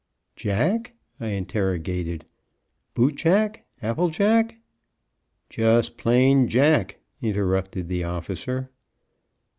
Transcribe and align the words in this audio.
"Jack?" 0.35 0.95
I 1.19 1.27
interrogated; 1.27 2.25
"boot 2.95 3.17
jack, 3.17 3.67
apple 3.83 4.09
jack" 4.09 4.57
"Just 5.51 5.95
plain 5.95 6.47
jack," 6.47 6.97
interrupted 7.21 7.87
the 7.87 8.03
officer. 8.03 8.71